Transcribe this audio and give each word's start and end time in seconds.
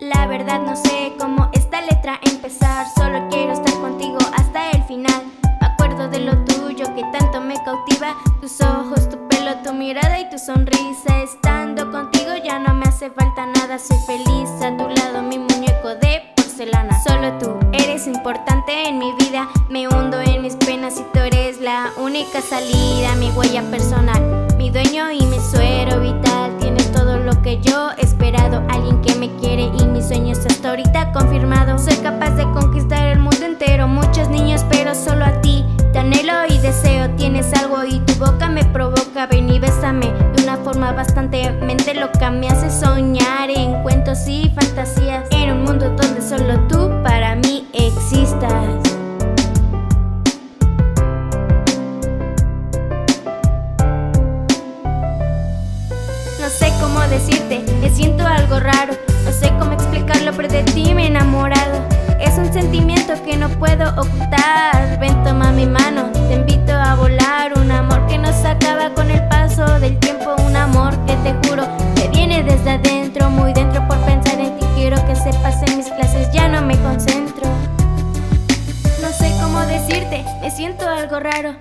La 0.00 0.26
verdad 0.26 0.60
no 0.60 0.76
sé 0.76 1.12
cómo 1.18 1.50
esta 1.52 1.80
letra 1.80 2.18
empezar, 2.22 2.86
solo 2.96 3.28
quiero 3.30 3.52
estar 3.52 3.74
contigo 3.74 4.18
hasta 4.36 4.70
el 4.72 4.82
final. 4.84 5.22
Me 5.60 5.66
acuerdo 5.66 6.08
de 6.08 6.20
lo 6.20 6.44
tuyo 6.44 6.84
que 6.94 7.02
tanto 7.16 7.40
me 7.40 7.54
cautiva, 7.64 8.14
tus 8.40 8.60
ojos, 8.60 9.08
tu 9.08 9.28
pelo, 9.28 9.56
tu 9.62 9.72
mirada 9.72 10.18
y 10.20 10.28
tu 10.30 10.38
sonrisa. 10.38 11.22
Estando 11.22 11.90
contigo 11.90 12.32
ya 12.44 12.58
no 12.58 12.74
me 12.74 12.84
hace 12.86 13.10
falta 13.10 13.46
nada, 13.46 13.78
soy 13.78 13.98
feliz 14.06 14.50
a 14.62 14.76
tu 14.76 14.88
lado, 14.88 15.22
mi 15.22 15.38
muñeco 15.38 15.94
de 15.96 16.22
porcelana. 16.36 17.00
Solo 17.02 17.38
tú 17.38 17.56
eres 17.72 18.06
importante 18.06 18.88
en 18.88 18.98
mi 18.98 19.12
vida, 19.14 19.48
me 19.70 19.88
hundo 19.88 20.20
en 20.20 20.42
mis 20.42 20.56
penas 20.56 20.98
y 20.98 21.04
tú 21.12 21.20
eres 21.20 21.33
la 21.60 21.92
única 21.98 22.40
salida, 22.40 23.14
mi 23.16 23.30
huella 23.30 23.62
personal, 23.70 24.46
mi 24.56 24.70
dueño 24.70 25.10
y 25.10 25.24
mi 25.26 25.38
suero 25.38 26.00
vital. 26.00 26.56
Tienes 26.58 26.90
todo 26.92 27.18
lo 27.18 27.42
que 27.42 27.60
yo 27.60 27.90
he 27.98 28.02
esperado, 28.02 28.62
alguien 28.68 29.00
que 29.02 29.14
me 29.16 29.30
quiere 29.36 29.70
y 29.78 29.86
mis 29.86 30.06
sueños 30.06 30.38
hasta 30.46 30.70
ahorita 30.70 31.12
confirmado. 31.12 31.78
Soy 31.78 31.96
capaz 31.96 32.30
de 32.30 32.44
conquistar 32.44 33.08
el 33.08 33.18
mundo 33.18 33.44
entero, 33.44 33.86
muchos 33.88 34.28
niños, 34.28 34.64
pero 34.70 34.94
solo 34.94 35.24
a 35.24 35.40
ti. 35.42 35.64
Te 35.92 35.98
anhelo 35.98 36.32
y 36.48 36.58
deseo, 36.58 37.10
tienes 37.16 37.52
algo 37.52 37.84
y 37.84 38.00
tu 38.00 38.14
boca 38.14 38.48
me 38.48 38.64
provoca. 38.64 39.26
Ven 39.26 39.50
y 39.50 39.58
bésame 39.58 40.12
de 40.34 40.42
una 40.42 40.56
forma 40.56 40.92
bastante 40.92 41.50
mente 41.52 41.94
loca. 41.94 42.30
Me 42.30 42.48
hace 42.48 42.70
soñar 42.70 43.50
en 43.50 43.82
cuentos 43.82 44.26
y 44.26 44.50
fantasías. 44.54 45.28
En 45.30 45.52
un 45.52 45.64
mundo 45.64 45.90
donde 45.90 46.22
solo 46.22 46.58
tú 46.68 46.90
para 47.02 47.36
mí 47.36 47.68
existas. 47.72 48.13
Decirte, 57.08 57.62
me 57.80 57.90
siento 57.90 58.26
algo 58.26 58.60
raro. 58.60 58.94
No 59.24 59.32
sé 59.32 59.52
cómo 59.58 59.72
explicarlo, 59.72 60.32
pero 60.36 60.48
de 60.48 60.62
ti 60.64 60.94
me 60.94 61.04
he 61.04 61.06
enamorado. 61.06 61.82
Es 62.20 62.36
un 62.38 62.52
sentimiento 62.52 63.12
que 63.24 63.36
no 63.36 63.48
puedo 63.48 63.88
ocultar. 63.90 64.98
Ven, 64.98 65.22
toma 65.24 65.52
mi 65.52 65.66
mano, 65.66 66.10
te 66.28 66.34
invito 66.34 66.72
a 66.72 66.94
volar. 66.94 67.58
Un 67.58 67.70
amor 67.70 68.06
que 68.06 68.18
nos 68.18 68.44
acaba 68.44 68.90
con 68.90 69.10
el 69.10 69.26
paso 69.28 69.64
del 69.80 69.98
tiempo. 69.98 70.34
Un 70.46 70.56
amor 70.56 70.94
que 71.06 71.14
te 71.16 71.48
juro 71.48 71.64
que 71.94 72.08
viene 72.08 72.42
desde 72.42 72.70
adentro, 72.70 73.30
muy 73.30 73.52
dentro 73.52 73.86
por 73.86 73.98
pensar 74.00 74.38
en 74.40 74.58
ti. 74.58 74.66
Quiero 74.74 74.96
que 75.06 75.14
sepas 75.14 75.62
en 75.62 75.76
mis 75.76 75.86
clases, 75.86 76.30
ya 76.32 76.48
no 76.48 76.62
me 76.62 76.76
concentro. 76.78 77.48
No 79.00 79.08
sé 79.10 79.32
cómo 79.42 79.60
decirte, 79.60 80.24
me 80.40 80.50
siento 80.50 80.88
algo 80.88 81.20
raro. 81.20 81.54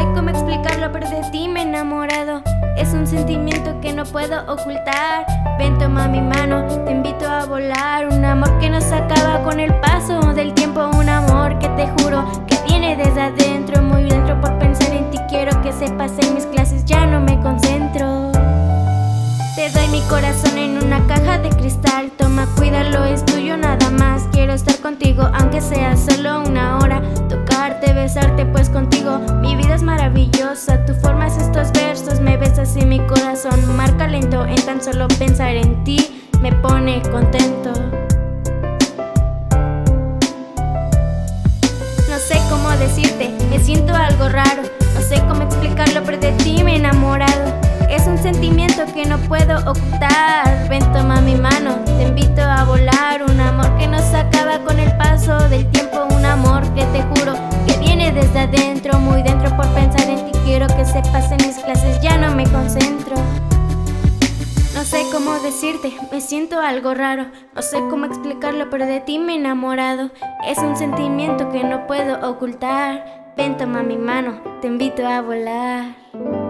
Sé 0.00 0.06
cómo 0.14 0.30
explicarlo, 0.30 0.90
pero 0.92 1.10
de 1.10 1.20
ti 1.30 1.46
me 1.46 1.60
he 1.60 1.62
enamorado. 1.64 2.40
Es 2.74 2.94
un 2.94 3.06
sentimiento 3.06 3.78
que 3.82 3.92
no 3.92 4.06
puedo 4.06 4.40
ocultar. 4.50 5.26
Ven, 5.58 5.76
toma 5.78 6.08
mi 6.08 6.22
mano, 6.22 6.64
te 6.86 6.92
invito 6.92 7.28
a 7.28 7.44
volar. 7.44 8.08
Un 8.08 8.24
amor 8.24 8.58
que 8.60 8.70
nos 8.70 8.90
acaba 8.92 9.42
con 9.42 9.60
el 9.60 9.74
paso 9.80 10.32
del 10.32 10.54
tiempo. 10.54 10.88
Un 10.98 11.06
amor 11.10 11.58
que 11.58 11.68
te 11.68 11.86
juro 11.98 12.24
que 12.46 12.56
viene 12.66 12.96
desde 12.96 13.20
adentro, 13.20 13.82
muy 13.82 14.04
dentro 14.04 14.40
por 14.40 14.58
pensar 14.58 14.90
en 14.90 15.10
ti. 15.10 15.18
Quiero 15.28 15.60
que 15.60 15.70
sepas 15.70 16.12
en 16.18 16.34
mis 16.34 16.46
clases, 16.46 16.82
ya 16.86 17.04
no 17.04 17.20
me 17.20 17.38
concentro. 17.40 18.32
Te 19.54 19.68
doy 19.68 19.86
mi 19.88 20.00
corazón 20.08 20.56
en 20.56 20.82
una 20.82 21.06
caja 21.08 21.36
de 21.40 21.50
cristal. 21.50 21.99
Toma, 22.70 22.82
cuídalo, 22.84 23.04
es 23.04 23.24
tuyo 23.24 23.56
nada 23.56 23.90
más. 23.90 24.22
Quiero 24.32 24.52
estar 24.52 24.76
contigo, 24.78 25.28
aunque 25.34 25.60
sea 25.60 25.96
solo 25.96 26.42
una 26.42 26.78
hora. 26.78 27.02
Tocarte, 27.28 27.92
besarte, 27.92 28.46
pues 28.46 28.68
contigo 28.68 29.18
mi 29.40 29.56
vida 29.56 29.74
es 29.74 29.82
maravillosa. 29.82 30.84
Tú 30.84 30.94
formas 30.94 31.36
estos 31.36 31.72
versos, 31.72 32.20
me 32.20 32.36
besas 32.36 32.76
y 32.76 32.84
mi 32.84 33.00
corazón 33.00 33.76
marca 33.76 34.06
lento. 34.06 34.44
En 34.46 34.60
tan 34.64 34.82
solo 34.82 35.08
pensar 35.18 35.56
en 35.56 35.82
ti 35.84 36.28
me 36.40 36.52
pone 36.52 37.02
contento. 37.10 37.72
No 42.08 42.18
sé 42.18 42.38
cómo 42.48 42.70
decirte, 42.78 43.30
me 43.50 43.58
siento 43.58 43.94
algo 43.94 44.28
raro. 44.28 44.62
No 44.94 45.00
sé 45.00 45.20
cómo 45.28 45.42
explicarlo, 45.42 46.02
pero 46.04 46.18
de 46.18 46.32
ti 46.32 46.62
me 46.62 46.74
he 46.74 46.76
enamorado. 46.76 47.52
Es 47.88 48.06
un 48.06 48.18
sentimiento 48.18 48.84
que 48.94 49.04
no 49.06 49.18
puedo 49.18 49.58
ocultar. 49.68 50.68
Ven, 50.68 50.84
decirte, 65.60 65.92
me 66.10 66.22
siento 66.22 66.58
algo 66.58 66.94
raro. 66.94 67.26
No 67.54 67.60
sé 67.60 67.80
cómo 67.90 68.06
explicarlo, 68.06 68.70
pero 68.70 68.86
de 68.86 69.00
ti 69.00 69.18
me 69.18 69.34
he 69.34 69.36
enamorado. 69.36 70.10
Es 70.46 70.56
un 70.56 70.74
sentimiento 70.74 71.50
que 71.50 71.62
no 71.64 71.86
puedo 71.86 72.30
ocultar. 72.30 73.34
Ven, 73.36 73.58
toma 73.58 73.82
mi 73.82 73.98
mano, 73.98 74.40
te 74.62 74.68
invito 74.68 75.06
a 75.06 75.20
volar. 75.20 76.49